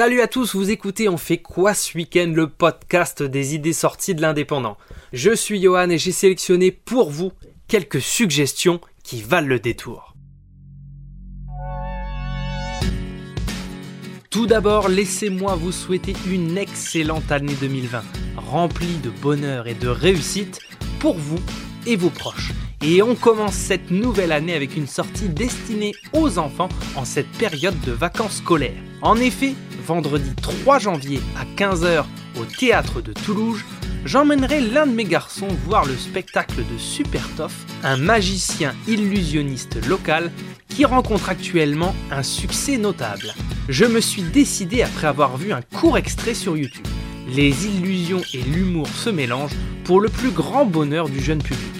[0.00, 4.14] Salut à tous, vous écoutez On fait quoi ce week-end le podcast des idées sorties
[4.14, 4.78] de l'indépendant.
[5.12, 7.32] Je suis Johan et j'ai sélectionné pour vous
[7.68, 10.14] quelques suggestions qui valent le détour.
[14.30, 18.02] Tout d'abord, laissez-moi vous souhaiter une excellente année 2020,
[18.38, 20.60] remplie de bonheur et de réussite
[20.98, 21.40] pour vous
[21.86, 22.52] et vos proches.
[22.82, 27.78] Et on commence cette nouvelle année avec une sortie destinée aux enfants en cette période
[27.82, 28.82] de vacances scolaires.
[29.02, 32.04] En effet, vendredi 3 janvier à 15h
[32.38, 33.60] au théâtre de Toulouse,
[34.04, 40.30] j'emmènerai l'un de mes garçons voir le spectacle de Super Toff, un magicien illusionniste local
[40.68, 43.34] qui rencontre actuellement un succès notable.
[43.68, 46.86] Je me suis décidé après avoir vu un court extrait sur YouTube.
[47.28, 51.72] Les illusions et l'humour se mélangent pour le plus grand bonheur du jeune public.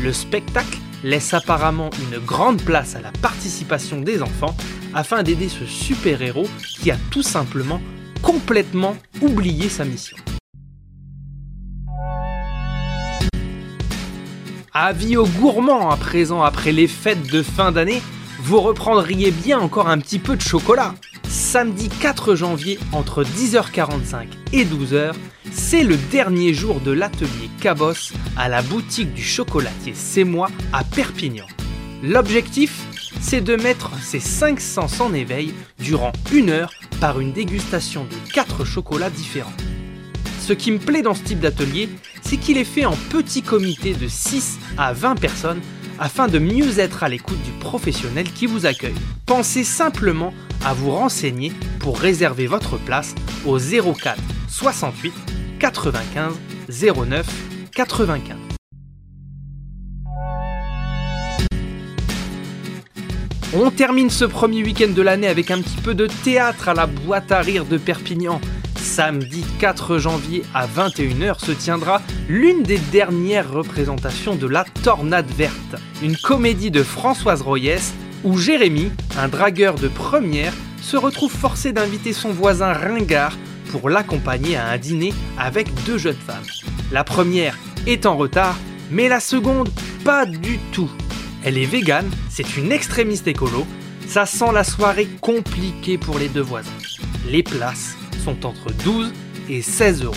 [0.00, 4.56] Le spectacle laisse apparemment une grande place à la participation des enfants
[4.94, 6.48] afin d'aider ce super-héros
[6.80, 7.80] qui a tout simplement
[8.22, 10.16] complètement oublié sa mission.
[14.72, 18.02] Avis aux gourmands à présent après les fêtes de fin d'année,
[18.40, 20.94] vous reprendriez bien encore un petit peu de chocolat.
[21.28, 25.12] Samedi 4 janvier entre 10h45 et 12h,
[25.52, 30.26] c'est le dernier jour de l'atelier Cabos à la boutique du chocolatier C'est
[30.72, 31.46] à Perpignan.
[32.02, 32.84] L'objectif,
[33.24, 38.32] c'est de mettre ses 5 sens en éveil durant une heure par une dégustation de
[38.32, 39.52] 4 chocolats différents.
[40.40, 41.88] Ce qui me plaît dans ce type d'atelier,
[42.22, 45.62] c'est qu'il est fait en petit comité de 6 à 20 personnes
[45.98, 48.94] afin de mieux être à l'écoute du professionnel qui vous accueille.
[49.24, 51.50] Pensez simplement à vous renseigner
[51.80, 53.14] pour réserver votre place
[53.46, 55.14] au 04 68
[55.58, 56.34] 95
[56.68, 57.26] 09
[57.72, 58.53] 95.
[63.56, 66.86] On termine ce premier week-end de l'année avec un petit peu de théâtre à la
[66.86, 68.40] boîte à rire de Perpignan.
[68.74, 75.76] Samedi 4 janvier à 21h se tiendra l'une des dernières représentations de La Tornade Verte,
[76.02, 77.94] une comédie de Françoise Royès
[78.24, 83.38] où Jérémy, un dragueur de première, se retrouve forcé d'inviter son voisin ringard
[83.70, 86.42] pour l'accompagner à un dîner avec deux jeunes femmes.
[86.90, 87.56] La première
[87.86, 88.58] est en retard,
[88.90, 89.70] mais la seconde
[90.04, 90.90] pas du tout.
[91.46, 93.66] Elle est végane, c'est une extrémiste écolo,
[94.08, 96.70] ça sent la soirée compliquée pour les deux voisins.
[97.28, 99.12] Les places sont entre 12
[99.50, 100.14] et 16 euros.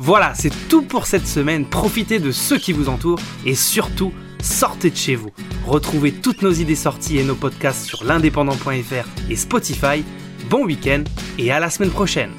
[0.00, 1.64] Voilà, c'est tout pour cette semaine.
[1.64, 5.30] Profitez de ceux qui vous entourent et surtout, sortez de chez vous.
[5.64, 10.02] Retrouvez toutes nos idées sorties et nos podcasts sur l'indépendant.fr et Spotify.
[10.50, 11.04] Bon week-end
[11.38, 12.32] et à la semaine prochaine.